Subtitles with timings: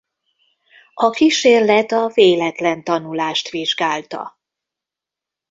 [0.93, 4.39] A kísérlet a véletlen tanulást vizsgálta.